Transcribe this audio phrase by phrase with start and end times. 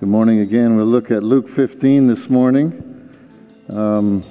[0.00, 0.76] Good morning again.
[0.76, 3.12] We'll look at Luke 15 this morning.
[3.68, 4.22] Um,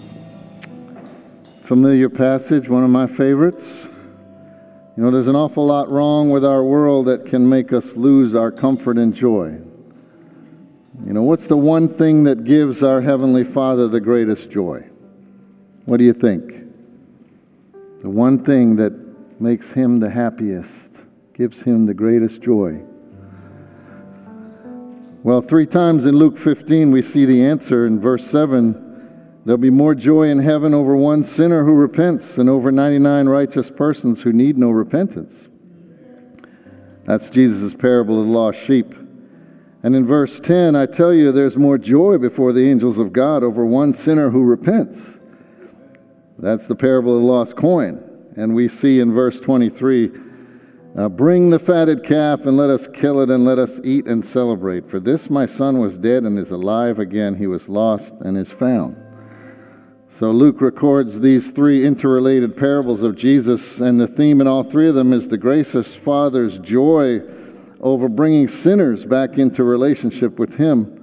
[1.61, 3.88] familiar passage, one of my favorites.
[4.97, 8.34] You know, there's an awful lot wrong with our world that can make us lose
[8.34, 9.62] our comfort and joy.
[11.05, 14.90] You know, what's the one thing that gives our Heavenly Father the greatest joy?
[15.86, 16.52] What do you think?
[18.02, 21.05] The one thing that makes Him the happiest,
[21.36, 22.88] gives Him the greatest joy.
[25.30, 27.85] Well, three times in Luke 15, we see the answer.
[27.85, 32.49] In verse 7, there'll be more joy in heaven over one sinner who repents than
[32.49, 35.47] over 99 righteous persons who need no repentance.
[37.05, 38.95] That's Jesus' parable of the lost sheep.
[39.84, 43.43] And in verse 10, I tell you, there's more joy before the angels of God
[43.43, 45.20] over one sinner who repents.
[46.39, 48.03] That's the parable of the lost coin.
[48.35, 50.09] And we see in verse 23,
[50.98, 54.25] uh, bring the fatted calf and let us kill it and let us eat and
[54.25, 54.89] celebrate.
[54.89, 57.35] For this my son was dead and is alive again.
[57.35, 58.98] He was lost and is found.
[60.07, 64.90] So Luke records these three interrelated parables of Jesus, and the theme in all three
[64.90, 67.22] of them is the gracious Father's joy
[67.80, 70.95] over bringing sinners back into relationship with Him.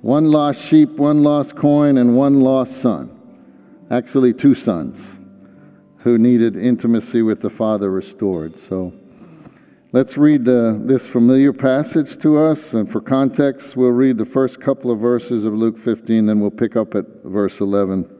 [0.00, 3.16] One lost sheep, one lost coin, and one lost son.
[3.90, 5.18] Actually, two sons
[6.04, 8.56] who needed intimacy with the Father restored.
[8.56, 8.94] So
[9.92, 12.72] let's read the, this familiar passage to us.
[12.72, 16.50] And for context, we'll read the first couple of verses of Luke 15, then we'll
[16.50, 18.16] pick up at verse 11.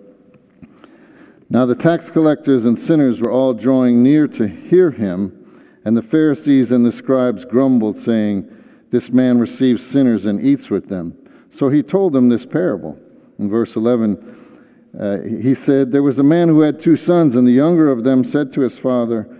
[1.49, 5.37] Now the tax collectors and sinners were all drawing near to hear him,
[5.85, 8.49] and the Pharisees and the scribes grumbled, saying,
[8.91, 11.17] This man receives sinners and eats with them.
[11.51, 12.99] So he told them this parable.
[13.39, 14.47] In verse 11,
[14.99, 18.05] uh, he said, There was a man who had two sons, and the younger of
[18.05, 19.40] them said to his father,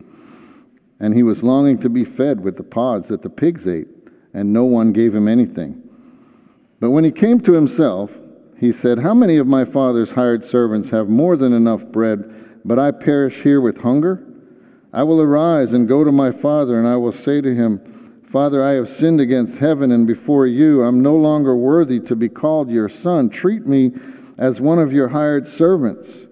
[1.01, 3.87] And he was longing to be fed with the pods that the pigs ate,
[4.33, 5.81] and no one gave him anything.
[6.79, 8.19] But when he came to himself,
[8.59, 12.77] he said, How many of my father's hired servants have more than enough bread, but
[12.77, 14.23] I perish here with hunger?
[14.93, 18.63] I will arise and go to my father, and I will say to him, Father,
[18.63, 20.83] I have sinned against heaven and before you.
[20.83, 23.29] I'm no longer worthy to be called your son.
[23.29, 23.91] Treat me
[24.37, 26.27] as one of your hired servants.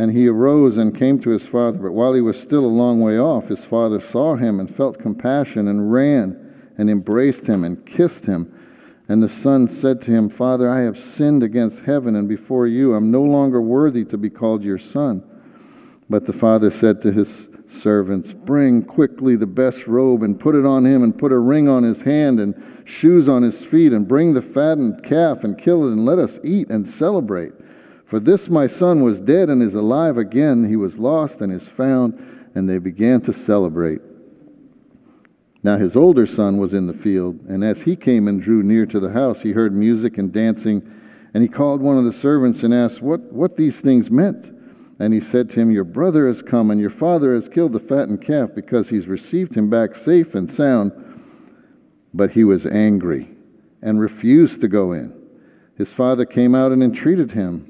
[0.00, 1.78] And he arose and came to his father.
[1.78, 4.98] But while he was still a long way off, his father saw him and felt
[4.98, 8.50] compassion and ran and embraced him and kissed him.
[9.10, 12.94] And the son said to him, Father, I have sinned against heaven and before you.
[12.94, 15.22] I'm no longer worthy to be called your son.
[16.08, 20.64] But the father said to his servants, Bring quickly the best robe and put it
[20.64, 22.54] on him, and put a ring on his hand and
[22.86, 26.38] shoes on his feet, and bring the fattened calf and kill it, and let us
[26.42, 27.52] eat and celebrate.
[28.10, 30.68] For this my son was dead and is alive again.
[30.68, 32.50] He was lost and is found.
[32.56, 34.00] And they began to celebrate.
[35.62, 38.84] Now his older son was in the field, and as he came and drew near
[38.86, 40.82] to the house, he heard music and dancing.
[41.32, 44.50] And he called one of the servants and asked what, what these things meant.
[44.98, 47.78] And he said to him, Your brother has come, and your father has killed the
[47.78, 50.90] fattened calf because he's received him back safe and sound.
[52.12, 53.28] But he was angry
[53.80, 55.14] and refused to go in.
[55.76, 57.69] His father came out and entreated him,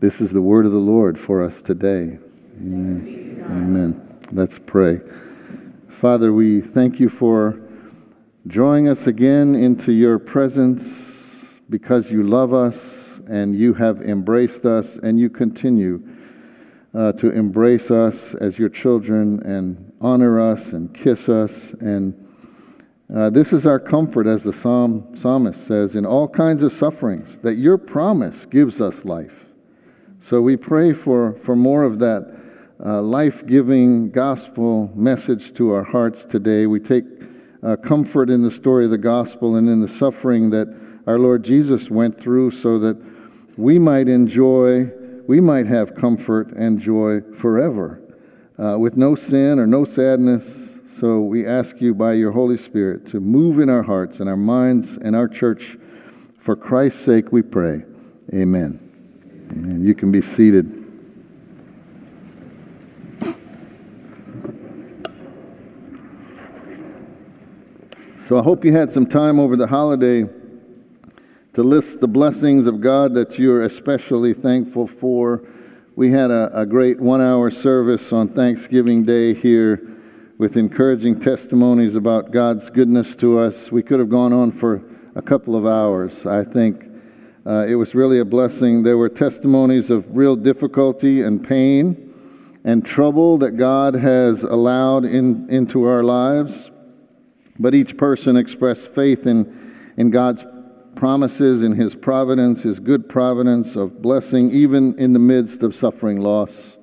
[0.00, 2.18] This is the word of the Lord for us today.
[2.56, 3.44] Amen.
[3.50, 4.18] Amen.
[4.32, 5.00] Let's pray.
[5.90, 7.60] Father, we thank you for
[8.46, 14.96] drawing us again into your presence because you love us and you have embraced us,
[14.96, 16.02] and you continue
[16.94, 21.74] uh, to embrace us as your children and honor us and kiss us.
[21.74, 22.26] And
[23.14, 27.36] uh, this is our comfort, as the psalm, psalmist says, in all kinds of sufferings,
[27.40, 29.44] that your promise gives us life.
[30.22, 32.30] So we pray for, for more of that
[32.84, 36.66] uh, life giving gospel message to our hearts today.
[36.66, 37.04] We take
[37.62, 40.68] uh, comfort in the story of the gospel and in the suffering that
[41.06, 43.02] our Lord Jesus went through so that
[43.56, 44.90] we might enjoy,
[45.26, 48.02] we might have comfort and joy forever
[48.58, 50.76] uh, with no sin or no sadness.
[50.86, 54.36] So we ask you by your Holy Spirit to move in our hearts and our
[54.36, 55.78] minds and our church.
[56.38, 57.84] For Christ's sake, we pray.
[58.34, 58.79] Amen.
[59.52, 59.82] Amen.
[59.82, 60.76] You can be seated.
[68.18, 70.22] So I hope you had some time over the holiday
[71.54, 75.42] to list the blessings of God that you're especially thankful for.
[75.96, 79.82] We had a, a great one hour service on Thanksgiving Day here
[80.38, 83.72] with encouraging testimonies about God's goodness to us.
[83.72, 84.80] We could have gone on for
[85.16, 86.24] a couple of hours.
[86.24, 86.89] I think
[87.46, 88.82] uh, it was really a blessing.
[88.82, 92.06] There were testimonies of real difficulty and pain
[92.64, 96.70] and trouble that God has allowed in, into our lives.
[97.58, 100.44] But each person expressed faith in, in God's
[100.94, 106.20] promises, in His providence, His good providence of blessing, even in the midst of suffering
[106.20, 106.76] loss.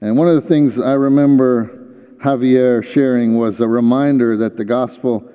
[0.00, 5.30] And one of the things I remember Javier sharing was a reminder that the gospel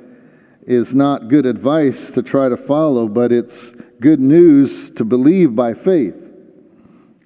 [0.62, 5.74] is not good advice to try to follow, but it's good news to believe by
[5.74, 6.32] faith.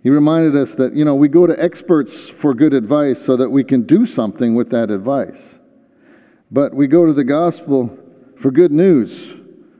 [0.01, 3.51] He reminded us that, you know, we go to experts for good advice so that
[3.51, 5.59] we can do something with that advice.
[6.51, 7.97] But we go to the gospel
[8.35, 9.37] for good news,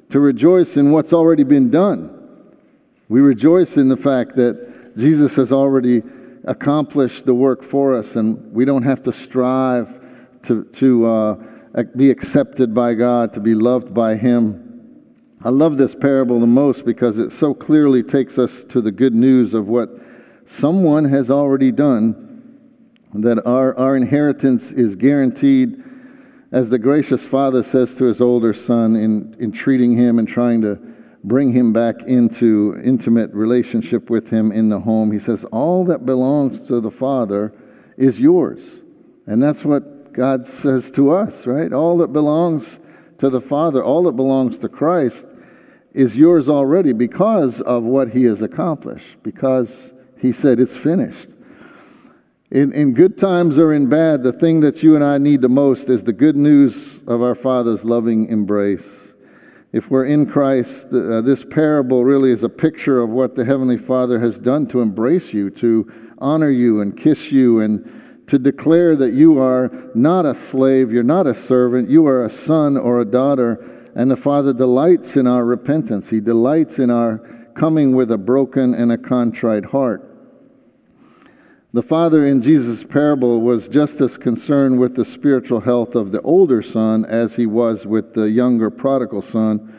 [0.10, 2.10] to rejoice in what's already been done.
[3.10, 6.04] We rejoice in the fact that Jesus has already
[6.46, 10.00] accomplished the work for us, and we don't have to strive
[10.44, 11.36] to, to uh,
[11.96, 14.63] be accepted by God, to be loved by Him.
[15.46, 19.14] I love this parable the most because it so clearly takes us to the good
[19.14, 19.90] news of what
[20.46, 22.62] someone has already done,
[23.14, 25.84] that our, our inheritance is guaranteed
[26.54, 30.62] as the gracious father says to his older son in, in treating him and trying
[30.62, 30.80] to
[31.26, 36.06] bring him back into intimate relationship with him in the home, he says, All that
[36.06, 37.54] belongs to the Father
[37.98, 38.80] is yours.
[39.26, 41.74] And that's what God says to us, right?
[41.74, 42.80] All that belongs
[43.18, 45.28] to the Father, all that belongs to Christ
[45.94, 51.36] is yours already because of what he has accomplished, because he said it's finished.
[52.52, 55.50] In, in good times or in bad, the thing that you and I need the
[55.50, 59.14] most is the good news of our Father's loving embrace.
[59.72, 63.78] If we're in Christ, uh, this parable really is a picture of what the Heavenly
[63.78, 68.96] Father has done to embrace you, to honor you and kiss you, and to declare
[68.96, 73.02] that you are not a slave, you're not a servant, you are a son or
[73.02, 73.58] a daughter.
[73.96, 76.10] And the Father delights in our repentance.
[76.10, 77.20] He delights in our
[77.54, 80.10] coming with a broken and a contrite heart.
[81.72, 86.22] The father in Jesus' parable was just as concerned with the spiritual health of the
[86.22, 89.74] older son as he was with the younger prodigal son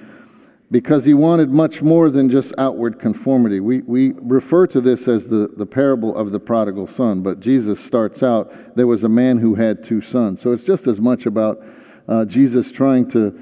[0.72, 3.60] because he wanted much more than just outward conformity.
[3.60, 7.78] We, we refer to this as the, the parable of the prodigal son, but Jesus
[7.78, 10.42] starts out there was a man who had two sons.
[10.42, 11.62] So it's just as much about
[12.08, 13.38] uh, Jesus trying to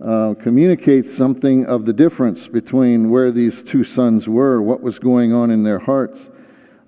[0.00, 5.32] uh, communicate something of the difference between where these two sons were, what was going
[5.32, 6.28] on in their hearts.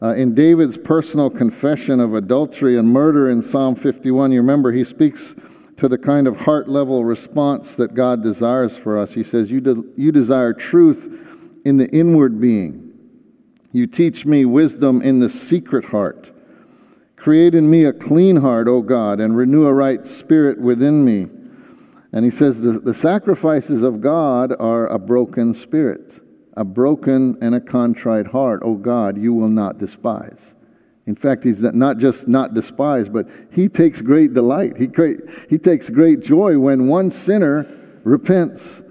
[0.00, 4.84] Uh, in David's personal confession of adultery and murder in Psalm 51, you remember he
[4.84, 5.34] speaks
[5.76, 9.14] to the kind of heart level response that God desires for us.
[9.14, 11.08] He says, You, de- you desire truth
[11.64, 12.92] in the inward being.
[13.72, 16.32] You teach me wisdom in the secret heart.
[17.16, 21.26] Create in me a clean heart, O God, and renew a right spirit within me.
[22.12, 26.20] And he says, The, the sacrifices of God are a broken spirit
[26.58, 30.56] a broken and a contrite heart, O God, you will not despise.
[31.06, 34.76] In fact, he's not just not despised, but he takes great delight.
[34.76, 37.64] He, great, he takes great joy when one sinner
[38.02, 38.82] repents.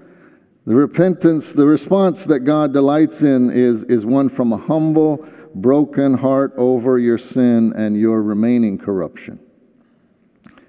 [0.66, 6.14] The repentance, the response that God delights in is, is one from a humble, broken
[6.14, 9.40] heart over your sin and your remaining corruption.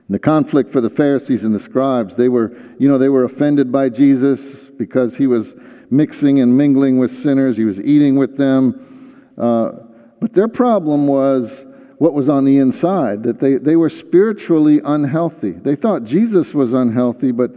[0.10, 3.72] The conflict for the Pharisees and the scribes, they were, you know, they were offended
[3.72, 5.56] by Jesus because he was
[5.92, 9.26] mixing and mingling with sinners, he was eating with them.
[9.38, 9.72] Uh,
[10.20, 11.66] but their problem was
[12.00, 15.52] what was on the inside, that they, they were spiritually unhealthy.
[15.52, 17.52] They thought Jesus was unhealthy, but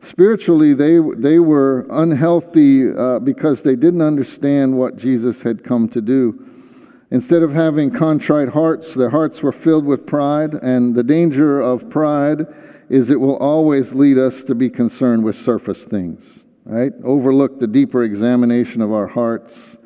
[0.00, 6.00] spiritually they, they were unhealthy uh, because they didn't understand what Jesus had come to
[6.00, 6.49] do.
[7.10, 11.90] Instead of having contrite hearts, their hearts were filled with pride, and the danger of
[11.90, 12.46] pride
[12.88, 16.92] is it will always lead us to be concerned with surface things right?
[17.02, 19.76] Overlook the deeper examination of our hearts.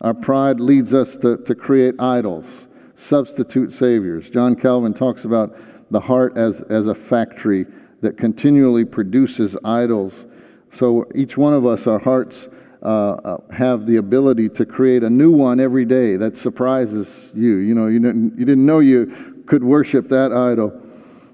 [0.00, 4.30] Our pride leads us to, to create idols, substitute saviors.
[4.30, 5.56] John Calvin talks about
[5.90, 7.66] the heart as, as a factory
[8.00, 10.26] that continually produces idols
[10.70, 12.48] So each one of us, our hearts
[12.82, 17.56] uh, uh, have the ability to create a new one every day that surprises you.
[17.56, 20.80] You know, you didn't, you didn't know you could worship that idol.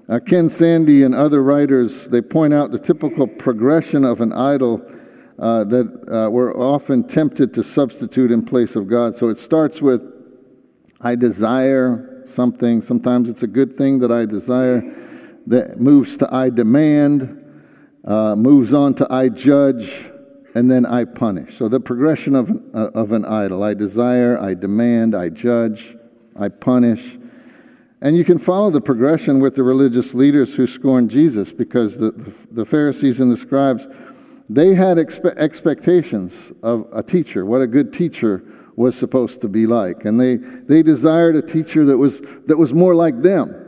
[0.07, 4.81] Uh, Ken Sande and other writers, they point out the typical progression of an idol
[5.39, 9.15] uh, that uh, we're often tempted to substitute in place of God.
[9.15, 10.03] So it starts with,
[11.01, 12.81] I desire something.
[12.81, 14.81] Sometimes it's a good thing that I desire.
[15.47, 17.43] That moves to I demand,
[18.05, 20.08] uh, moves on to I judge,
[20.55, 21.57] and then I punish.
[21.57, 25.95] So the progression of, uh, of an idol I desire, I demand, I judge,
[26.39, 27.17] I punish.
[28.01, 32.11] And you can follow the progression with the religious leaders who scorned Jesus because the,
[32.49, 33.87] the Pharisees and the scribes,
[34.49, 38.43] they had expe- expectations of a teacher, what a good teacher
[38.75, 40.05] was supposed to be like.
[40.05, 43.65] And they, they desired a teacher that was, that was more like them.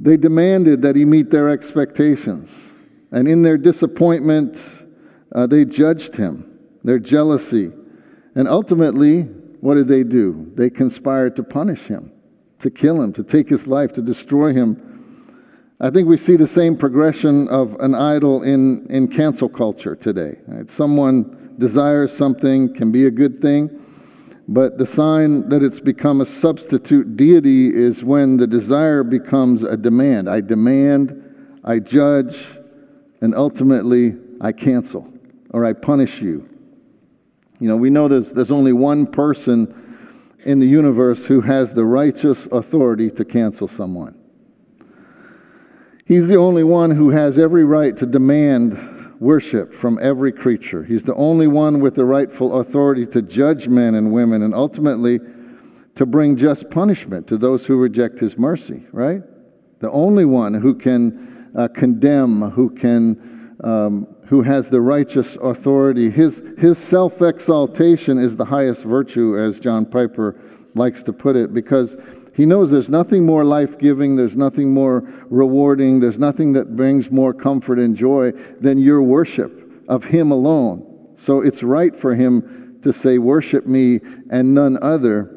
[0.00, 2.70] They demanded that he meet their expectations.
[3.10, 4.56] And in their disappointment,
[5.32, 7.72] uh, they judged him, their jealousy.
[8.34, 9.22] And ultimately,
[9.60, 10.50] what did they do?
[10.54, 12.12] They conspired to punish him,
[12.60, 14.84] to kill him, to take his life, to destroy him.
[15.80, 20.38] I think we see the same progression of an idol in, in cancel culture today.
[20.46, 20.70] Right?
[20.70, 23.70] Someone desires something, can be a good thing,
[24.46, 29.76] but the sign that it's become a substitute deity is when the desire becomes a
[29.76, 30.28] demand.
[30.28, 32.46] I demand, I judge,
[33.20, 35.12] and ultimately I cancel
[35.50, 36.48] or I punish you.
[37.60, 39.74] You know, we know there's, there's only one person
[40.44, 44.18] in the universe who has the righteous authority to cancel someone.
[46.06, 48.78] He's the only one who has every right to demand
[49.20, 50.84] worship from every creature.
[50.84, 55.20] He's the only one with the rightful authority to judge men and women and ultimately
[55.96, 59.22] to bring just punishment to those who reject his mercy, right?
[59.80, 66.10] The only one who can uh, condemn, who can um, who has the righteous authority.
[66.10, 70.38] His, his self exaltation is the highest virtue, as John Piper
[70.74, 71.96] likes to put it, because
[72.34, 77.10] he knows there's nothing more life giving, there's nothing more rewarding, there's nothing that brings
[77.10, 78.30] more comfort and joy
[78.60, 81.14] than your worship of Him alone.
[81.16, 85.34] So it's right for Him to say, Worship me and none other.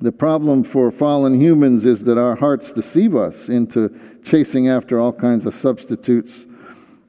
[0.00, 5.12] The problem for fallen humans is that our hearts deceive us into chasing after all
[5.12, 6.46] kinds of substitutes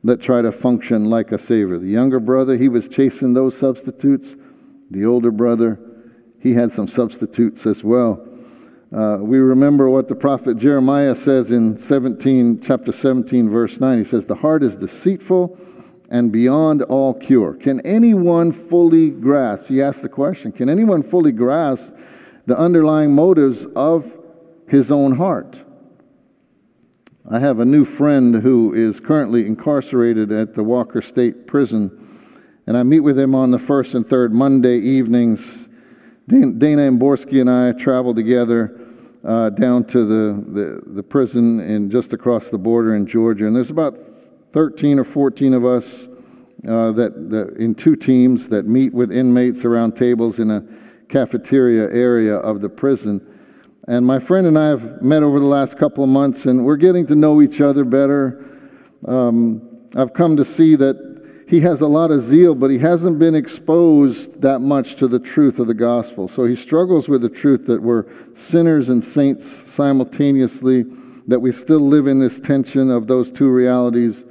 [0.03, 1.77] that try to function like a savior.
[1.77, 4.36] The younger brother, he was chasing those substitutes.
[4.89, 5.79] The older brother,
[6.39, 8.27] he had some substitutes as well.
[8.91, 14.00] Uh, we remember what the prophet Jeremiah says in 17, chapter 17, verse 9.
[14.00, 15.58] He says, The heart is deceitful
[16.10, 17.53] and beyond all cure.
[17.53, 19.67] Can anyone fully grasp?
[19.67, 21.93] He asked the question Can anyone fully grasp
[22.46, 24.20] the underlying motives of
[24.67, 25.63] his own heart?
[27.30, 31.92] I have a new friend who is currently incarcerated at the Walker State Prison,
[32.66, 35.70] and I meet with him on the first and third Monday evenings.
[36.28, 38.80] Dana Amborski and I travel together
[39.24, 43.56] uh, down to the, the, the prison and just across the border in Georgia, and
[43.56, 43.98] there's about
[44.54, 46.08] 13 or 14 of us
[46.68, 50.66] uh, that, that in two teams that meet with inmates around tables in a
[51.08, 53.28] cafeteria area of the prison.
[53.92, 56.78] And my friend and I have met over the last couple of months, and we're
[56.78, 58.42] getting to know each other better.
[59.06, 63.20] Um, I've come to see that he has a lot of zeal, but he hasn't
[63.20, 66.30] been exposed that much to the truth of the gospel.
[66.30, 70.86] So he struggles with the truth that we're sinners and saints simultaneously,
[71.28, 74.24] that we still live in this tension of those two realities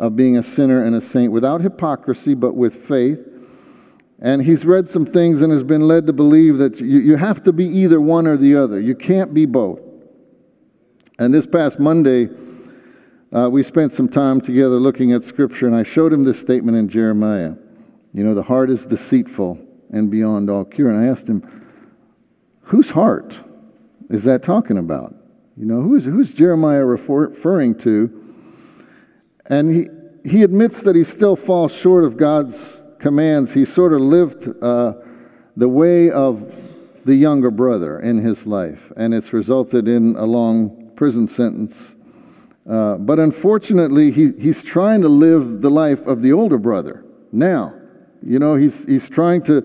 [0.00, 3.33] of being a sinner and a saint without hypocrisy, but with faith.
[4.20, 7.42] And he's read some things and has been led to believe that you, you have
[7.42, 8.80] to be either one or the other.
[8.80, 9.80] You can't be both.
[11.18, 12.28] And this past Monday,
[13.32, 16.76] uh, we spent some time together looking at Scripture, and I showed him this statement
[16.76, 17.54] in Jeremiah.
[18.12, 19.58] You know, the heart is deceitful
[19.90, 20.88] and beyond all cure.
[20.88, 21.42] And I asked him,
[22.62, 23.40] whose heart
[24.08, 25.14] is that talking about?
[25.56, 28.20] You know, who's, who's Jeremiah refer, referring to?
[29.46, 34.00] And he, he admits that he still falls short of God's commands, he sort of
[34.00, 34.94] lived uh,
[35.58, 36.50] the way of
[37.04, 41.96] the younger brother in his life, and it's resulted in a long prison sentence.
[42.66, 47.74] Uh, but unfortunately, he, he's trying to live the life of the older brother now.
[48.22, 49.60] You know, he's, he's trying to,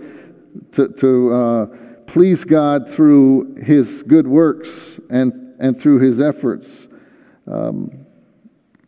[0.73, 1.65] to, to uh,
[2.07, 6.89] please God through his good works and, and through his efforts.
[7.47, 8.05] Um,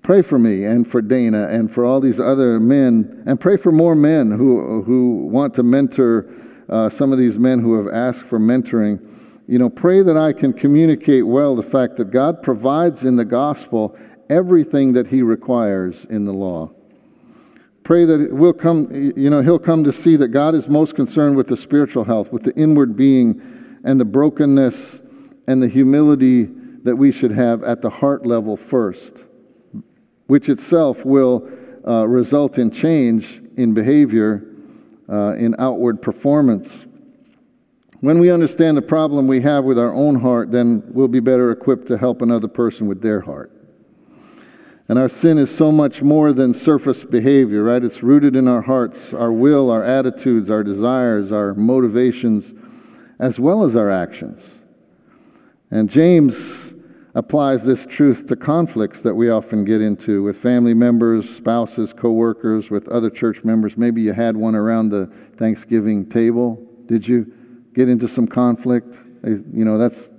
[0.02, 3.72] Pray for me and for Dana and for all these other men, and pray for
[3.72, 6.28] more men who, who want to mentor
[6.70, 9.00] uh, some of these men who have asked for mentoring.
[9.48, 13.26] You know, pray that I can communicate well the fact that God provides in the
[13.26, 13.98] gospel
[14.30, 16.72] everything that He requires in the law.
[17.84, 21.36] Pray that we'll come, you know, he'll come to see that God is most concerned
[21.36, 23.42] with the spiritual health, with the inward being,
[23.84, 25.02] and the brokenness
[25.48, 26.48] and the humility
[26.84, 29.26] that we should have at the heart level first,
[30.32, 31.46] which itself will
[31.86, 34.42] uh, result in change in behavior,
[35.10, 36.86] uh, in outward performance.
[38.00, 41.52] When we understand the problem we have with our own heart, then we'll be better
[41.52, 43.52] equipped to help another person with their heart.
[44.88, 47.84] And our sin is so much more than surface behavior, right?
[47.84, 52.54] It's rooted in our hearts, our will, our attitudes, our desires, our motivations,
[53.20, 54.62] as well as our actions.
[55.70, 56.71] And James
[57.14, 62.70] applies this truth to conflicts that we often get into with family members, spouses, coworkers,
[62.70, 63.78] with other church members.
[63.78, 66.66] Maybe you had one around the Thanksgiving table.
[66.86, 67.34] Did you?
[67.74, 68.98] get into some conflict.
[69.24, 70.12] You know, that's,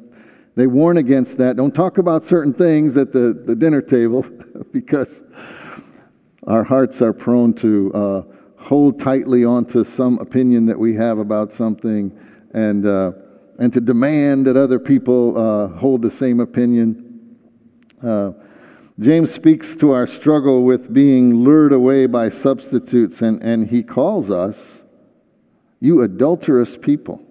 [0.55, 1.57] they warn against that.
[1.57, 4.25] Don't talk about certain things at the, the dinner table
[4.73, 5.25] because
[6.47, 8.23] our hearts are prone to uh,
[8.59, 12.19] hold tightly onto some opinion that we have about something
[12.55, 13.13] and, uh,
[13.63, 17.39] and to demand that other people uh, hold the same opinion.
[18.03, 18.33] Uh,
[18.99, 24.33] James speaks to our struggle with being lured away by substitutes, and, and he calls
[24.33, 24.85] us,
[25.79, 27.25] you adulterous people.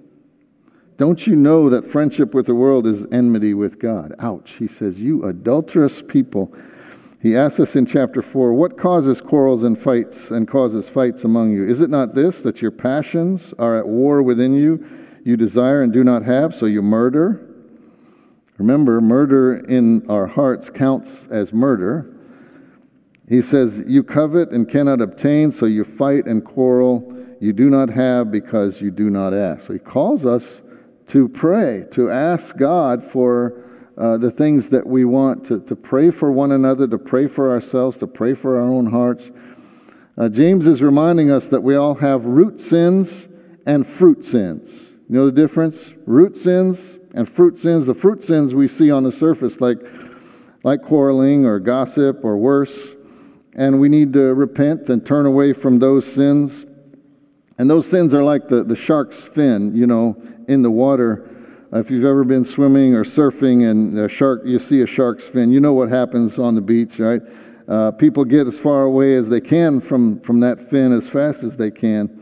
[0.96, 4.16] Don't you know that friendship with the world is enmity with God?
[4.18, 4.52] Ouch.
[4.52, 6.56] He says, You adulterous people.
[7.22, 11.52] He asks us in chapter 4, What causes quarrels and fights and causes fights among
[11.52, 11.68] you?
[11.68, 14.88] Is it not this, that your passions are at war within you?
[15.24, 17.48] You desire and do not have, so you murder.
[18.58, 22.16] Remember, murder in our hearts counts as murder.
[23.28, 27.18] He says, You covet and cannot obtain, so you fight and quarrel.
[27.40, 29.68] You do not have because you do not ask.
[29.68, 30.62] So he calls us
[31.08, 33.64] to pray, to ask God for
[33.98, 37.50] uh, the things that we want, to, to pray for one another, to pray for
[37.50, 39.32] ourselves, to pray for our own hearts.
[40.18, 43.28] Uh, James is reminding us that we all have root sins
[43.66, 44.91] and fruit sins.
[45.12, 45.94] You know the difference?
[46.06, 47.86] Root sins and fruit sins.
[47.86, 49.80] The fruit sins we see on the surface, like,
[50.64, 52.96] like quarreling or gossip or worse,
[53.54, 56.66] and we need to repent and turn away from those sins.
[57.60, 60.16] And those sins are like the, the shark's fin, you know,
[60.48, 61.30] in the water.
[61.74, 65.52] If you've ever been swimming or surfing and a shark, you see a shark's fin,
[65.52, 67.22] you know what happens on the beach, right?
[67.68, 71.44] Uh, people get as far away as they can from, from that fin as fast
[71.44, 72.18] as they can.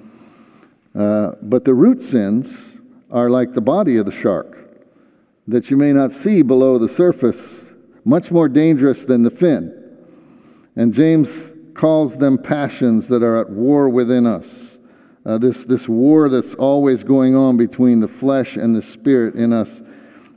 [0.95, 2.68] Uh, but the root sins
[3.11, 4.69] are like the body of the shark
[5.47, 7.73] that you may not see below the surface,
[8.05, 9.75] much more dangerous than the fin.
[10.75, 14.69] And James calls them passions that are at war within us
[15.25, 19.51] uh, this, this war that's always going on between the flesh and the spirit in
[19.51, 19.83] us.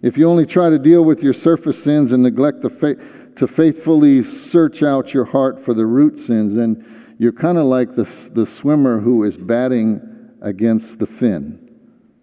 [0.02, 2.96] If you only try to deal with your surface sins and neglect fa-
[3.36, 6.84] to faithfully search out your heart for the root sins, then
[7.18, 11.61] you're kind of like the, the swimmer who is batting against the fin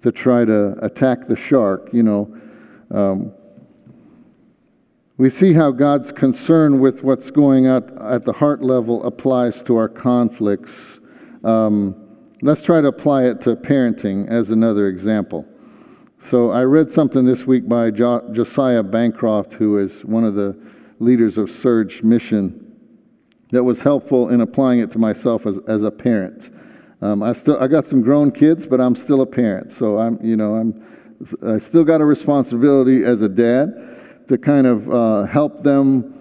[0.02, 2.38] to try to attack the shark, you know.
[2.92, 3.34] Um,
[5.18, 9.76] we see how God's concern with what's going on at the heart level applies to
[9.76, 11.00] our conflicts.
[11.44, 12.10] Um,
[12.42, 15.46] Let's try to apply it to parenting as another example.
[16.18, 20.58] So I read something this week by jo- Josiah Bancroft, who is one of the
[21.00, 22.66] leaders of Serge Mission,
[23.52, 26.50] that was helpful in applying it to myself as, as a parent.
[27.02, 30.20] Um, I still I got some grown kids, but I'm still a parent, so I'm
[30.22, 30.84] you know I'm
[31.46, 36.16] I still got a responsibility as a dad to kind of uh, help them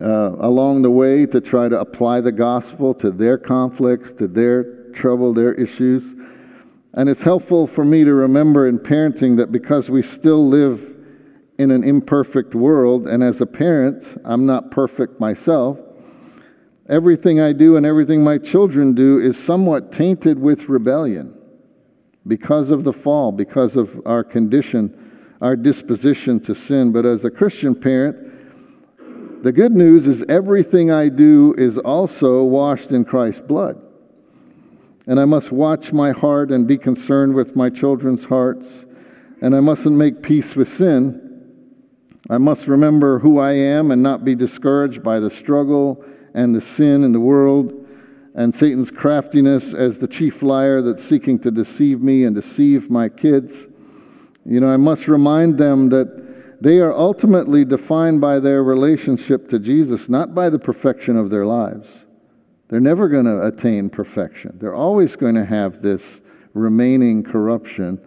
[0.00, 4.90] uh, along the way to try to apply the gospel to their conflicts, to their
[4.92, 6.14] trouble, their issues.
[6.92, 10.94] And it's helpful for me to remember in parenting that because we still live
[11.58, 15.78] in an imperfect world, and as a parent, I'm not perfect myself,
[16.88, 21.36] everything I do and everything my children do is somewhat tainted with rebellion
[22.26, 26.92] because of the fall, because of our condition, our disposition to sin.
[26.92, 32.90] But as a Christian parent, the good news is everything I do is also washed
[32.90, 33.80] in Christ's blood.
[35.06, 38.86] And I must watch my heart and be concerned with my children's hearts.
[39.40, 41.22] And I mustn't make peace with sin.
[42.28, 46.04] I must remember who I am and not be discouraged by the struggle
[46.36, 47.72] and the sin in the world
[48.36, 53.08] and Satan's craftiness as the chief liar that's seeking to deceive me and deceive my
[53.08, 53.66] kids.
[54.44, 59.58] You know, I must remind them that they are ultimately defined by their relationship to
[59.58, 62.04] Jesus, not by the perfection of their lives.
[62.68, 64.58] They're never going to attain perfection.
[64.58, 66.20] They're always going to have this
[66.52, 68.00] remaining corruption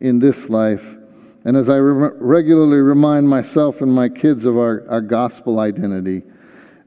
[0.00, 0.98] in this life.
[1.44, 6.22] And as I re- regularly remind myself and my kids of our, our gospel identity,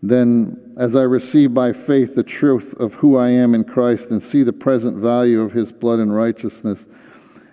[0.02, 4.22] then as I receive by faith the truth of who I am in Christ and
[4.22, 6.88] see the present value of his blood and righteousness,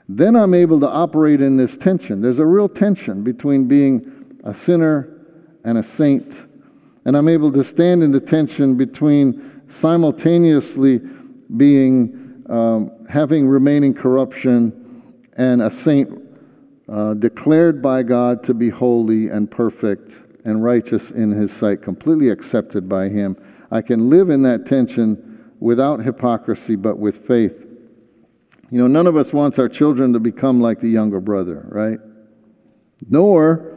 [0.08, 2.22] then I'm able to operate in this tension.
[2.22, 5.12] There's a real tension between being a sinner
[5.64, 6.46] and a saint.
[7.04, 11.00] And I'm able to stand in the tension between simultaneously
[11.56, 15.02] being, um, having remaining corruption
[15.36, 16.22] and a saint
[16.88, 20.12] uh, declared by God to be holy and perfect
[20.46, 23.36] and righteous in his sight, completely accepted by him.
[23.70, 27.66] I can live in that tension without hypocrisy, but with faith.
[28.70, 31.98] You know, none of us wants our children to become like the younger brother, right?
[33.08, 33.76] Nor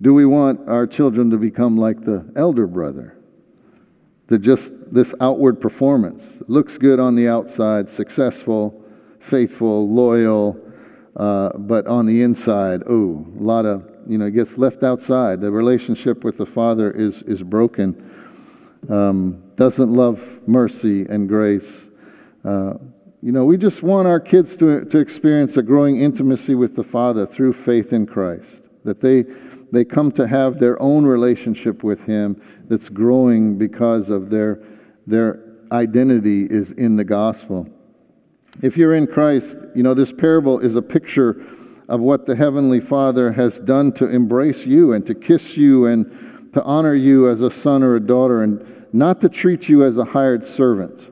[0.00, 3.16] do we want our children to become like the elder brother.
[4.28, 6.40] To just this outward performance.
[6.46, 8.82] Looks good on the outside, successful,
[9.18, 10.58] faithful, loyal,
[11.16, 15.40] uh, but on the inside, oh, a lot of, you know, gets left outside.
[15.40, 17.94] The relationship with the Father is, is broken.
[18.88, 21.90] Um, doesn't love mercy and grace.
[22.44, 22.74] Uh,
[23.22, 26.82] you know, we just want our kids to, to experience a growing intimacy with the
[26.82, 28.68] Father through faith in Christ.
[28.82, 29.26] That they,
[29.70, 34.60] they come to have their own relationship with Him that's growing because of their,
[35.06, 35.38] their
[35.70, 37.68] identity is in the gospel.
[38.60, 41.46] If you're in Christ, you know, this parable is a picture
[41.90, 46.52] of what the Heavenly Father has done to embrace you and to kiss you and
[46.54, 49.98] to honor you as a son or a daughter and not to treat you as
[49.98, 51.10] a hired servant.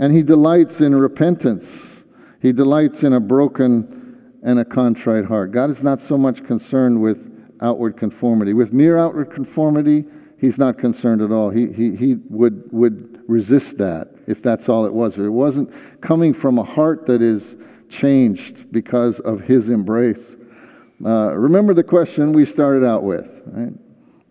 [0.00, 2.02] And He delights in repentance,
[2.42, 5.52] He delights in a broken and a contrite heart.
[5.52, 7.28] God is not so much concerned with
[7.60, 8.52] outward conformity.
[8.52, 10.04] With mere outward conformity,
[10.36, 11.50] He's not concerned at all.
[11.50, 15.14] He, he, he would, would resist that if that's all it was.
[15.14, 17.56] If it wasn't coming from a heart that is
[17.90, 20.36] changed because of his embrace.
[21.04, 23.72] Uh, remember the question we started out with, right?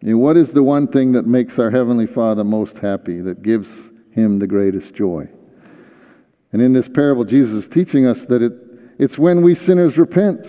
[0.02, 3.42] You know, what is the one thing that makes our Heavenly Father most happy, that
[3.42, 5.30] gives him the greatest joy?
[6.52, 8.54] And in this parable, Jesus is teaching us that it,
[8.98, 10.48] it's when we sinners repent.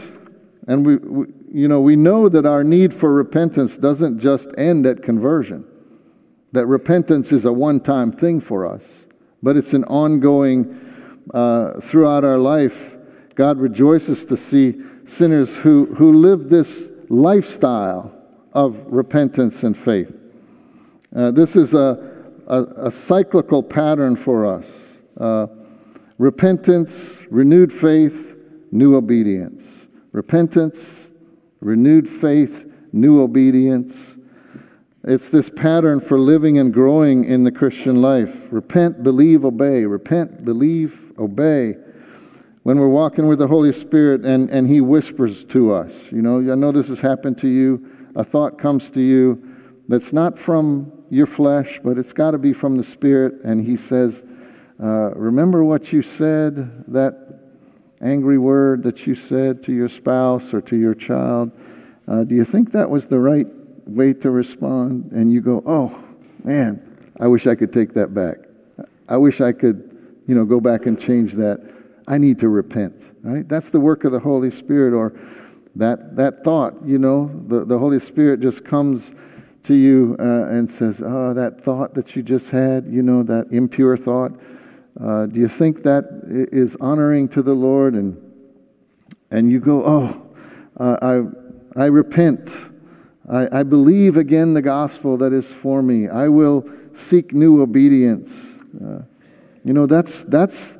[0.68, 4.86] And we, we, you know, we know that our need for repentance doesn't just end
[4.86, 5.66] at conversion,
[6.52, 9.06] that repentance is a one time thing for us
[9.42, 10.78] but it's an ongoing
[11.32, 12.96] uh, throughout our life.
[13.40, 18.14] God rejoices to see sinners who, who live this lifestyle
[18.52, 20.14] of repentance and faith.
[21.16, 25.46] Uh, this is a, a, a, cyclical pattern for us uh,
[26.18, 28.36] repentance, renewed faith,
[28.72, 29.88] new obedience.
[30.12, 31.10] Repentance,
[31.62, 34.18] renewed faith, new obedience.
[35.02, 38.48] It's this pattern for living and growing in the Christian life.
[38.50, 39.86] Repent, believe, obey.
[39.86, 41.76] Repent, believe, obey.
[42.62, 46.38] When we're walking with the Holy Spirit and, and He whispers to us, you know,
[46.52, 47.86] I know this has happened to you.
[48.14, 49.42] A thought comes to you
[49.88, 53.42] that's not from your flesh, but it's got to be from the Spirit.
[53.42, 54.24] And He says,
[54.82, 57.40] uh, Remember what you said, that
[58.00, 61.52] angry word that you said to your spouse or to your child.
[62.06, 63.46] Uh, do you think that was the right
[63.86, 66.02] way to respond, and you go, oh,
[66.44, 68.36] man, I wish I could take that back.
[69.08, 71.79] I wish I could, you know, go back and change that.
[72.10, 73.48] I need to repent, right?
[73.48, 75.18] That's the work of the Holy Spirit, or
[75.76, 79.14] that, that thought, you know, the, the Holy Spirit just comes
[79.62, 83.46] to you uh, and says, oh, that thought that you just had, you know, that
[83.52, 84.32] impure thought,
[85.00, 86.04] uh, do you think that
[86.52, 87.94] is honoring to the Lord?
[87.94, 88.20] And,
[89.30, 90.26] and you go, oh,
[90.76, 92.70] uh, I, I repent
[93.30, 96.08] I, I believe again the gospel that is for me.
[96.08, 98.58] I will seek new obedience.
[98.74, 99.02] Uh,
[99.64, 100.78] you know, that's, that's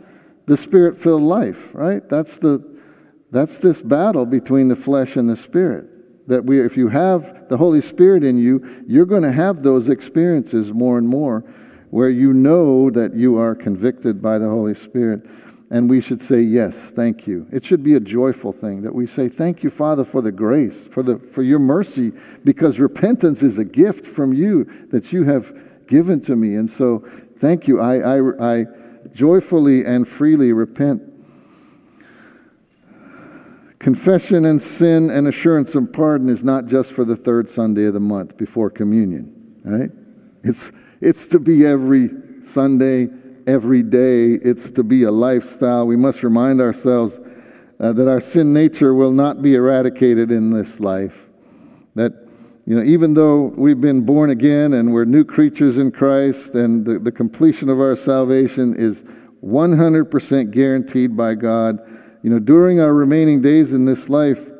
[0.51, 2.09] the spirit filled life, right?
[2.09, 2.83] That's, the,
[3.31, 5.87] that's this battle between the flesh and the spirit.
[6.27, 9.89] That we, if you have the Holy Spirit in you, you're going to have those
[9.89, 11.43] experiences more and more
[11.91, 15.25] where you know that you are convicted by the Holy Spirit
[15.71, 19.07] and we should say yes thank you it should be a joyful thing that we
[19.07, 22.11] say thank you father for the grace for the for your mercy
[22.43, 27.05] because repentance is a gift from you that you have given to me and so
[27.39, 28.67] thank you i i, I
[29.13, 31.03] joyfully and freely repent
[33.79, 37.95] confession and sin and assurance of pardon is not just for the third sunday of
[37.95, 39.91] the month before communion right
[40.45, 42.11] it's it's to be every
[42.43, 43.09] sunday
[43.47, 44.33] every day.
[44.33, 45.87] It's to be a lifestyle.
[45.87, 47.21] We must remind ourselves
[47.79, 51.29] uh, that our sin nature will not be eradicated in this life.
[52.71, 56.87] You know, even though we've been born again and we're new creatures in Christ and
[56.87, 59.03] the, the completion of our salvation is
[59.43, 61.81] 100% guaranteed by God,
[62.23, 64.53] you know, during our remaining days in this life,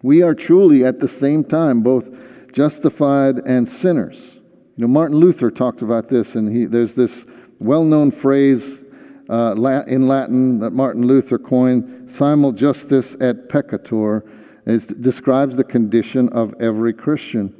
[0.00, 4.36] we are truly at the same time both justified and sinners.
[4.76, 7.24] You know, Martin Luther talked about this, and he, there's this
[7.58, 8.84] well known phrase
[9.28, 9.56] uh,
[9.88, 14.22] in Latin that Martin Luther coined simul justus et peccator.
[14.66, 17.52] It describes the condition of every Christian.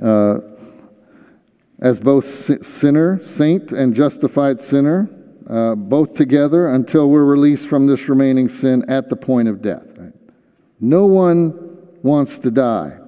[0.00, 0.40] Uh,
[1.80, 5.10] as both sinner, saint, and justified sinner,
[5.50, 9.84] uh, both together until we're released from this remaining sin at the point of death.
[9.98, 10.12] Right?
[10.80, 12.98] No one wants to die.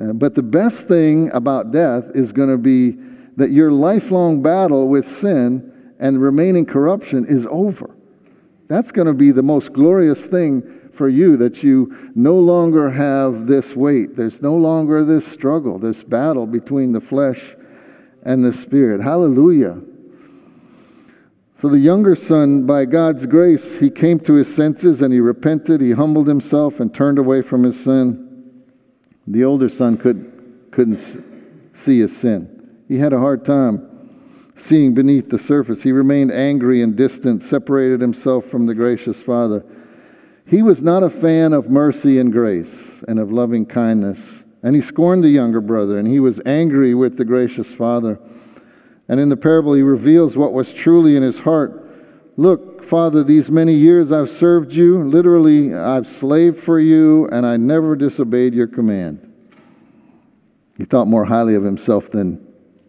[0.00, 2.92] Uh, but the best thing about death is going to be
[3.36, 7.90] that your lifelong battle with sin and remaining corruption is over.
[8.68, 10.62] That's going to be the most glorious thing
[10.94, 14.16] for you that you no longer have this weight.
[14.16, 17.56] There's no longer this struggle, this battle between the flesh
[18.22, 19.00] and the spirit.
[19.00, 19.80] Hallelujah.
[21.54, 25.80] So the younger son, by God's grace, he came to his senses and he repented.
[25.80, 28.62] He humbled himself and turned away from his sin.
[29.26, 30.96] The older son could, couldn't
[31.74, 32.84] see his sin.
[32.88, 33.86] He had a hard time
[34.54, 35.82] seeing beneath the surface.
[35.82, 39.64] He remained angry and distant, separated himself from the gracious Father.
[40.50, 44.44] He was not a fan of mercy and grace and of loving kindness.
[44.64, 48.18] And he scorned the younger brother, and he was angry with the gracious Father.
[49.08, 51.86] And in the parable, he reveals what was truly in his heart.
[52.36, 54.98] Look, Father, these many years I've served you.
[54.98, 59.32] Literally, I've slaved for you, and I never disobeyed your command.
[60.76, 62.44] He thought more highly of himself than,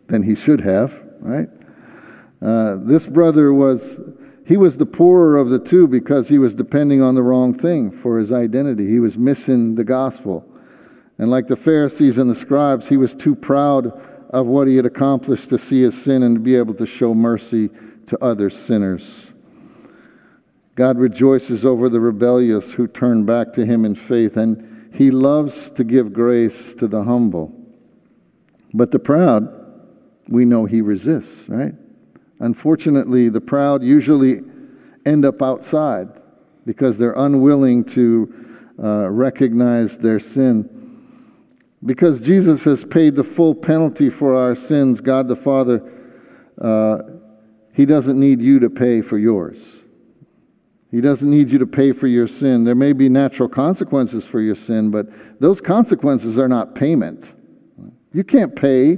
[0.08, 1.50] than he should have, right?
[2.42, 4.00] Uh, this brother was,
[4.52, 7.90] he was the poorer of the two because he was depending on the wrong thing
[7.90, 8.86] for his identity.
[8.86, 10.46] He was missing the gospel.
[11.18, 13.86] And like the Pharisees and the scribes, he was too proud
[14.30, 17.14] of what he had accomplished to see his sin and to be able to show
[17.14, 17.70] mercy
[18.08, 19.34] to other sinners.
[20.76, 25.70] God rejoices over the rebellious who turn back to him in faith, and he loves
[25.72, 27.58] to give grace to the humble.
[28.74, 29.48] But the proud,
[30.28, 31.76] we know he resists, right?
[32.42, 34.42] Unfortunately, the proud usually
[35.06, 36.10] end up outside
[36.66, 38.34] because they're unwilling to
[38.82, 40.68] uh, recognize their sin.
[41.86, 45.84] Because Jesus has paid the full penalty for our sins, God the Father,
[46.60, 47.04] uh,
[47.74, 49.84] He doesn't need you to pay for yours.
[50.90, 52.64] He doesn't need you to pay for your sin.
[52.64, 55.08] There may be natural consequences for your sin, but
[55.40, 57.36] those consequences are not payment.
[58.14, 58.98] You can't pay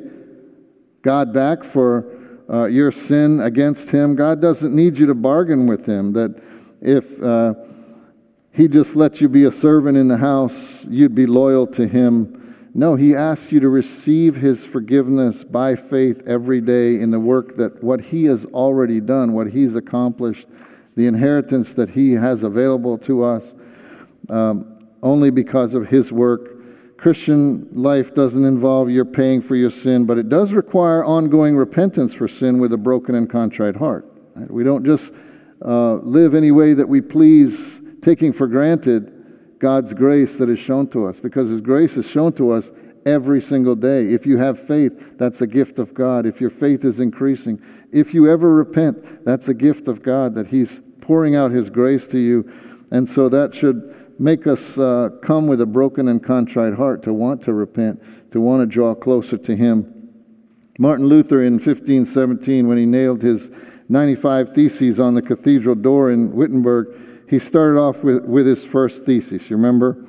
[1.02, 4.16] God back for uh, your sin against Him.
[4.16, 6.42] God doesn't need you to bargain with Him that
[6.82, 7.54] if uh,
[8.52, 12.44] He just lets you be a servant in the house, you'd be loyal to Him
[12.76, 17.56] no, he asks you to receive his forgiveness by faith every day in the work
[17.58, 20.48] that what he has already done, what he's accomplished,
[20.96, 23.54] the inheritance that he has available to us
[24.30, 26.56] um, only because of his work.
[27.04, 32.14] Christian life doesn't involve your paying for your sin, but it does require ongoing repentance
[32.14, 34.10] for sin with a broken and contrite heart.
[34.48, 35.14] We don't just
[35.62, 40.88] uh, live any way that we please, taking for granted God's grace that is shown
[40.92, 42.72] to us because His grace is shown to us
[43.06, 44.06] every single day.
[44.06, 46.26] If you have faith, that's a gift of God.
[46.26, 47.62] If your faith is increasing,
[47.92, 52.08] if you ever repent, that's a gift of God that He's pouring out His grace
[52.08, 52.50] to you.
[52.92, 57.14] And so that should make us uh, come with a broken and contrite heart to
[57.14, 59.90] want to repent, to want to draw closer to Him.
[60.80, 63.52] Martin Luther in 1517, when he nailed his
[63.90, 66.88] 95 Theses on the cathedral door in Wittenberg,
[67.30, 69.50] he started off with, with his first thesis.
[69.50, 70.04] You remember?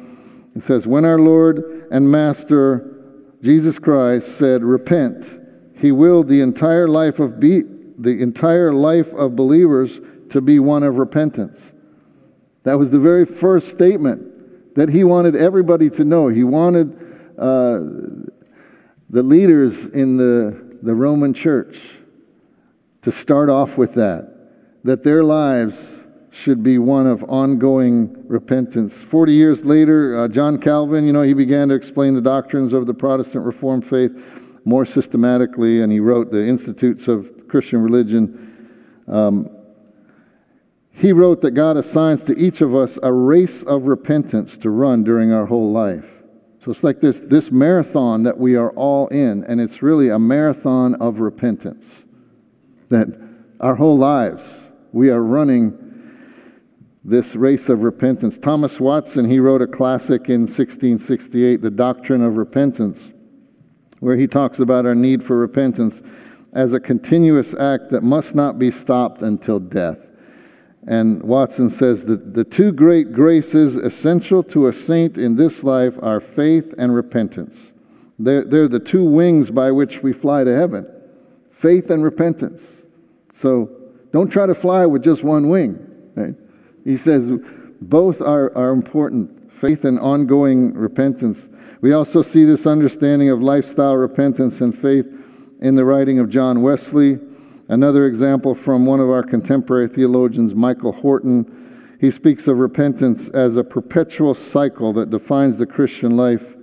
[0.54, 2.94] It says, When our Lord and Master
[3.42, 5.38] Jesus Christ said, Repent,
[5.76, 7.62] he willed the entire life of be,
[7.98, 10.00] the entire life of believers
[10.30, 11.74] to be one of repentance.
[12.64, 16.28] That was the very first statement that he wanted everybody to know.
[16.28, 16.92] He wanted
[17.38, 17.78] uh,
[19.08, 21.78] the leaders in the, the Roman church
[23.02, 24.32] to start off with that,
[24.82, 26.00] that their lives
[26.30, 29.02] should be one of ongoing repentance.
[29.02, 32.86] Forty years later, uh, John Calvin, you know, he began to explain the doctrines of
[32.86, 34.12] the Protestant Reformed faith
[34.64, 39.04] more systematically, and he wrote the Institutes of Christian Religion.
[39.06, 39.53] Um,
[40.96, 45.02] he wrote that God assigns to each of us a race of repentance to run
[45.02, 46.22] during our whole life.
[46.60, 50.18] So it's like this, this marathon that we are all in, and it's really a
[50.18, 52.04] marathon of repentance.
[52.88, 53.20] That
[53.60, 55.76] our whole lives we are running
[57.02, 58.38] this race of repentance.
[58.38, 63.12] Thomas Watson, he wrote a classic in 1668, The Doctrine of Repentance,
[63.98, 66.02] where he talks about our need for repentance
[66.54, 70.08] as a continuous act that must not be stopped until death.
[70.86, 75.98] And Watson says that the two great graces essential to a saint in this life
[76.02, 77.72] are faith and repentance.
[78.18, 80.90] They're, they're the two wings by which we fly to heaven
[81.50, 82.84] faith and repentance.
[83.32, 83.70] So
[84.12, 85.78] don't try to fly with just one wing.
[86.14, 86.34] Right?
[86.84, 87.32] He says
[87.80, 91.48] both are, are important faith and ongoing repentance.
[91.80, 95.06] We also see this understanding of lifestyle repentance and faith
[95.60, 97.18] in the writing of John Wesley.
[97.68, 101.96] Another example from one of our contemporary theologians, Michael Horton.
[101.98, 106.56] He speaks of repentance as a perpetual cycle that defines the Christian life.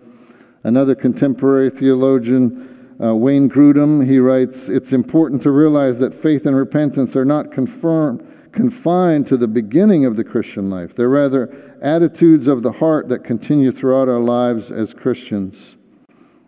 [0.63, 6.55] Another contemporary theologian, uh, Wayne Grudem, he writes, It's important to realize that faith and
[6.55, 10.93] repentance are not confirmed, confined to the beginning of the Christian life.
[10.93, 15.77] They're rather attitudes of the heart that continue throughout our lives as Christians.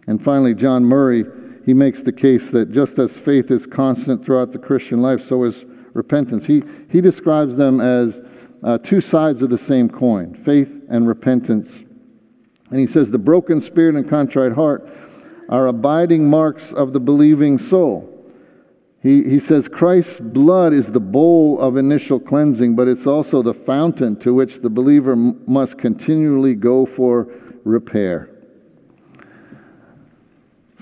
[0.05, 1.25] And finally, John Murray
[1.65, 5.43] he makes the case that just as faith is constant throughout the Christian life, so
[5.43, 6.47] is repentance.
[6.47, 8.21] He, he describes them as
[8.63, 11.83] uh, two sides of the same coin faith and repentance.
[12.69, 14.89] And he says, The broken spirit and contrite heart
[15.49, 18.09] are abiding marks of the believing soul.
[19.01, 23.53] He, he says, Christ's blood is the bowl of initial cleansing, but it's also the
[23.53, 27.27] fountain to which the believer m- must continually go for
[27.65, 28.32] repair.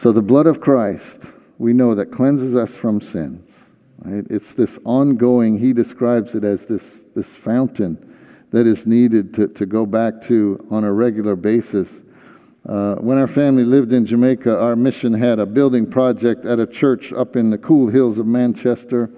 [0.01, 3.69] So the blood of Christ, we know that cleanses us from sins.
[3.99, 4.25] Right?
[4.31, 8.17] It's this ongoing, he describes it as this, this fountain
[8.49, 12.03] that is needed to, to go back to on a regular basis.
[12.67, 16.65] Uh, when our family lived in Jamaica, our mission had a building project at a
[16.65, 19.11] church up in the cool hills of Manchester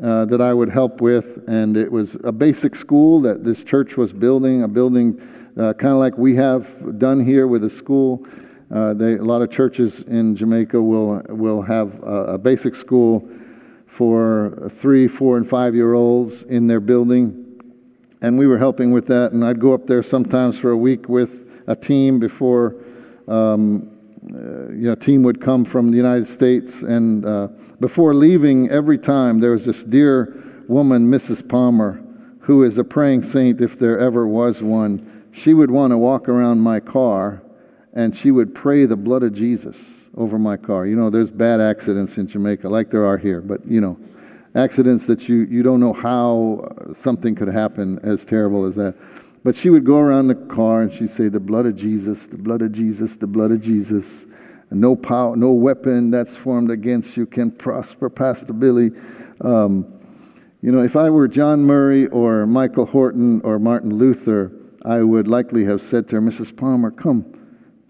[0.00, 1.42] uh, that I would help with.
[1.48, 5.20] And it was a basic school that this church was building, a building
[5.58, 8.24] uh, kind of like we have done here with a school.
[8.74, 13.28] Uh, they, a lot of churches in Jamaica will, will have a, a basic school
[13.86, 17.40] for three, four, and five year olds in their building.
[18.20, 19.30] And we were helping with that.
[19.30, 22.74] And I'd go up there sometimes for a week with a team before,
[23.28, 26.82] um, uh, you know, a team would come from the United States.
[26.82, 30.34] And uh, before leaving, every time there was this dear
[30.66, 31.48] woman, Mrs.
[31.48, 32.02] Palmer,
[32.40, 35.28] who is a praying saint if there ever was one.
[35.32, 37.40] She would want to walk around my car
[37.94, 39.78] and she would pray the blood of Jesus
[40.16, 40.84] over my car.
[40.84, 43.98] You know, there's bad accidents in Jamaica, like there are here, but you know,
[44.54, 48.94] accidents that you, you don't know how something could happen as terrible as that.
[49.44, 52.38] But she would go around the car and she'd say, The blood of Jesus, the
[52.38, 54.26] blood of Jesus, the blood of Jesus.
[54.70, 58.90] No power, no weapon that's formed against you can prosper, Pastor Billy.
[59.40, 59.86] Um,
[60.62, 64.50] you know, if I were John Murray or Michael Horton or Martin Luther,
[64.84, 66.56] I would likely have said to her, Mrs.
[66.56, 67.33] Palmer, come,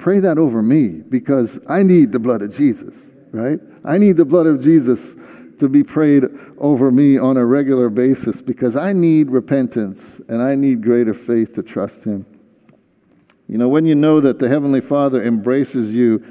[0.04, 3.58] Pray that over me because I need the blood of Jesus, right?
[3.86, 5.16] I need the blood of Jesus
[5.58, 6.24] to be prayed
[6.58, 11.54] over me on a regular basis because I need repentance and I need greater faith
[11.54, 12.26] to trust Him.
[13.48, 16.22] You know, when you know that the Heavenly Father embraces you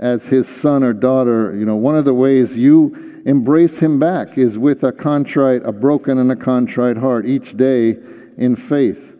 [0.00, 4.36] as His son or daughter, you know, one of the ways you embrace Him back
[4.36, 7.98] is with a contrite, a broken and a contrite heart each day
[8.36, 9.14] in faith.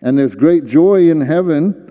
[0.00, 1.85] And there's great joy in heaven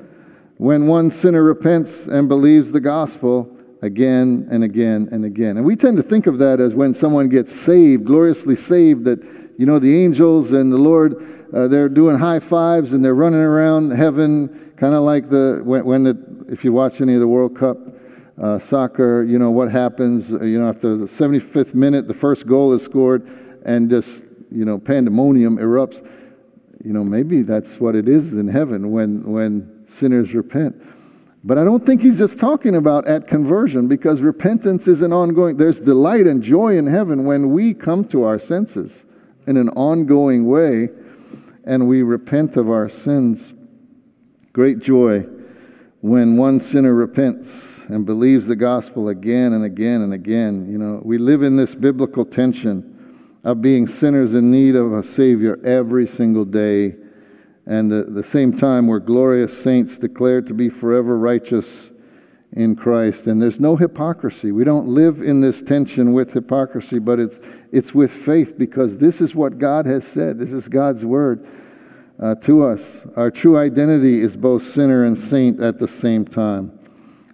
[0.58, 5.58] when one sinner repents and believes the gospel again and again and again.
[5.58, 9.24] And we tend to think of that as when someone gets saved, gloriously saved, that,
[9.58, 11.15] you know, the angels and the Lord,
[11.54, 15.86] uh, they're doing high fives and they're running around heaven, kind of like the, when,
[15.86, 17.78] when the, if you watch any of the World Cup
[18.41, 22.48] uh, soccer, you know, what happens, uh, you know, after the 75th minute, the first
[22.48, 23.28] goal is scored
[23.65, 26.06] and just, you know, pandemonium erupts.
[26.84, 30.76] You know, maybe that's what it is in heaven when, when sinners repent.
[31.43, 35.58] But I don't think he's just talking about at conversion because repentance is an ongoing,
[35.58, 39.06] there's delight and joy in heaven when we come to our senses
[39.45, 40.89] in an ongoing way
[41.63, 43.54] and we repent of our sins.
[44.54, 45.28] Great joy
[46.02, 50.67] when one sinner repents and believes the gospel again and again and again.
[50.67, 52.91] You know, we live in this biblical tension
[53.43, 56.95] of being sinners in need of a Savior every single day
[57.65, 61.91] and at the same time, we're glorious saints declared to be forever righteous
[62.51, 63.26] in Christ.
[63.26, 64.51] And there's no hypocrisy.
[64.51, 67.39] We don't live in this tension with hypocrisy, but it's,
[67.72, 70.38] it's with faith because this is what God has said.
[70.38, 71.45] This is God's word
[72.22, 73.05] uh, to us.
[73.16, 76.80] Our true identity is both sinner and saint at the same time.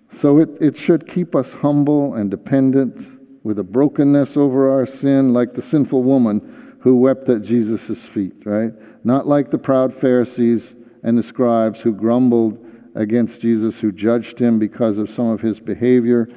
[0.10, 3.02] So it, it should keep us humble and dependent
[3.44, 8.34] with a brokenness over our sin, like the sinful woman who wept at Jesus' feet,
[8.46, 8.74] right?
[9.04, 12.64] Not like the proud Pharisees and the scribes who grumbled
[12.96, 16.28] against Jesus, who judged him because of some of his behavior.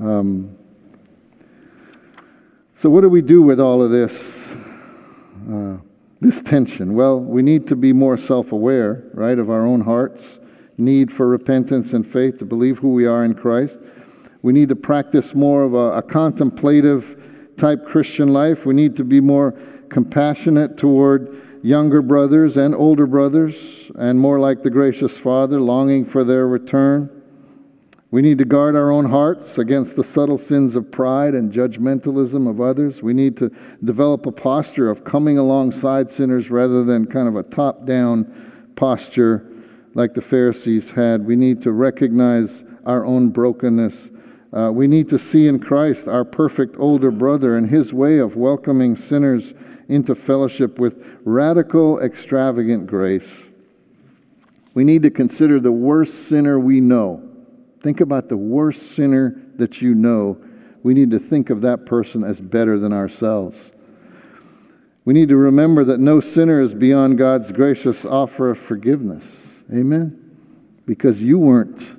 [0.00, 0.56] Um,
[2.74, 4.54] so, what do we do with all of this?
[5.50, 5.78] Uh,
[6.20, 6.94] this tension?
[6.94, 10.40] Well, we need to be more self aware, right, of our own hearts
[10.78, 13.80] need for repentance and faith to believe who we are in Christ.
[14.42, 17.31] We need to practice more of a, a contemplative
[17.62, 18.66] type Christian life.
[18.66, 19.52] We need to be more
[19.88, 21.32] compassionate toward
[21.62, 27.08] younger brothers and older brothers, and more like the gracious Father, longing for their return.
[28.10, 32.50] We need to guard our own hearts against the subtle sins of pride and judgmentalism
[32.50, 33.00] of others.
[33.00, 33.52] We need to
[33.82, 39.46] develop a posture of coming alongside sinners rather than kind of a top down posture
[39.94, 41.26] like the Pharisees had.
[41.26, 44.10] We need to recognize our own brokenness.
[44.52, 48.36] Uh, we need to see in Christ our perfect older brother and his way of
[48.36, 49.54] welcoming sinners
[49.88, 53.48] into fellowship with radical, extravagant grace.
[54.74, 57.28] We need to consider the worst sinner we know.
[57.80, 60.38] Think about the worst sinner that you know.
[60.82, 63.72] We need to think of that person as better than ourselves.
[65.04, 69.64] We need to remember that no sinner is beyond God's gracious offer of forgiveness.
[69.72, 70.36] Amen?
[70.86, 71.96] Because you weren't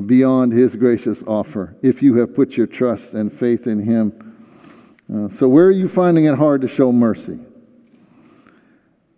[0.00, 4.22] beyond His gracious offer if you have put your trust and faith in Him.
[5.12, 7.38] Uh, so, where are you finding it hard to show mercy?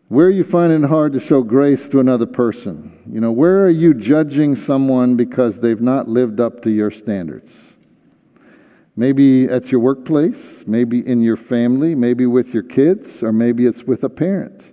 [0.08, 2.98] Where are you finding it hard to show grace to another person?
[3.06, 7.74] You know, where are you judging someone because they've not lived up to your standards?
[8.96, 13.84] Maybe at your workplace, maybe in your family, maybe with your kids, or maybe it's
[13.84, 14.72] with a parent,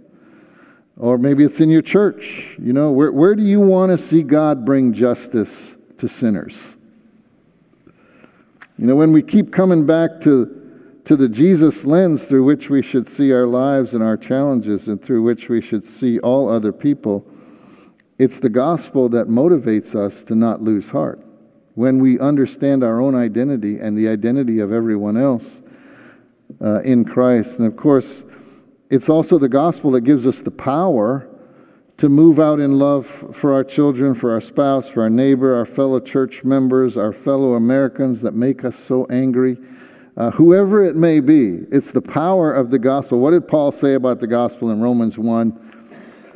[0.98, 2.56] or maybe it's in your church.
[2.58, 6.78] You know, where, where do you want to see God bring justice to sinners?
[8.78, 10.62] You know, when we keep coming back to
[11.06, 15.00] to the Jesus lens through which we should see our lives and our challenges and
[15.00, 17.28] through which we should see all other people,
[18.18, 21.24] it's the gospel that motivates us to not lose heart.
[21.76, 25.62] When we understand our own identity and the identity of everyone else
[26.62, 27.60] uh, in Christ.
[27.60, 28.26] And of course,
[28.90, 31.30] it's also the gospel that gives us the power
[31.98, 35.66] to move out in love for our children, for our spouse, for our neighbor, our
[35.66, 39.58] fellow church members, our fellow Americans that make us so angry
[40.18, 43.20] uh, whoever it may be, it's the power of the gospel.
[43.20, 45.60] What did Paul say about the gospel in Romans 1?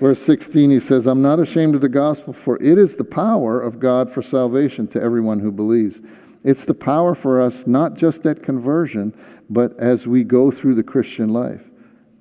[0.01, 3.59] Verse 16, he says, I'm not ashamed of the gospel, for it is the power
[3.59, 6.01] of God for salvation to everyone who believes.
[6.43, 9.13] It's the power for us, not just at conversion,
[9.49, 11.68] but as we go through the Christian life.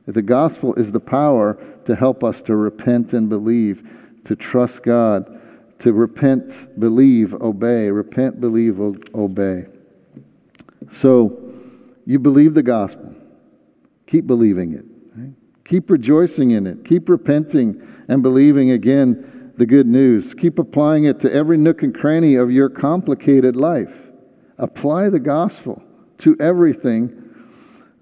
[0.09, 3.87] The gospel is the power to help us to repent and believe,
[4.25, 5.39] to trust God,
[5.81, 9.67] to repent, believe, obey, repent, believe, obey.
[10.91, 11.39] So,
[12.07, 13.15] you believe the gospel.
[14.07, 14.87] Keep believing it.
[15.15, 15.35] Right?
[15.67, 16.87] Keep rejoicing in it.
[16.87, 20.33] Keep repenting and believing again the good news.
[20.33, 24.09] Keep applying it to every nook and cranny of your complicated life.
[24.57, 25.83] Apply the gospel
[26.19, 27.25] to everything.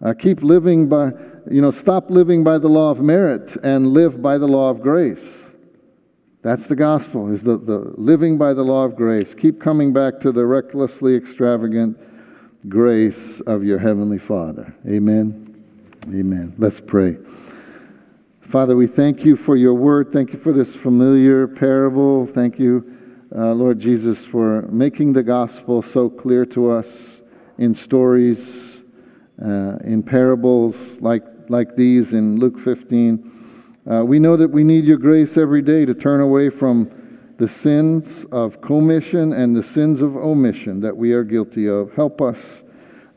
[0.01, 1.13] Uh, keep living by,
[1.51, 4.81] you know, stop living by the law of merit and live by the law of
[4.83, 5.55] grace.
[6.43, 9.35] That's the gospel, is the, the living by the law of grace.
[9.35, 11.99] Keep coming back to the recklessly extravagant
[12.69, 14.75] grace of your Heavenly Father.
[14.89, 15.65] Amen.
[16.09, 16.55] Amen.
[16.57, 17.17] Let's pray.
[18.41, 20.13] Father, we thank you for your word.
[20.13, 22.27] Thank you for this familiar parable.
[22.27, 22.97] Thank you,
[23.35, 27.23] uh, Lord Jesus, for making the gospel so clear to us
[27.59, 28.85] in stories,
[29.45, 33.33] uh, in parables like, like these in Luke 15.
[33.91, 36.91] Uh, we know that we need your grace every day to turn away from
[37.39, 41.95] the sins of commission and the sins of omission that we are guilty of.
[41.95, 42.65] Help us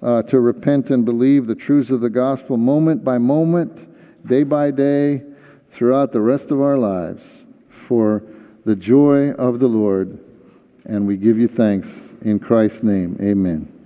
[0.01, 3.87] uh, to repent and believe the truths of the gospel moment by moment,
[4.27, 5.23] day by day,
[5.69, 8.23] throughout the rest of our lives for
[8.65, 10.19] the joy of the Lord.
[10.85, 13.17] And we give you thanks in Christ's name.
[13.21, 13.78] Amen.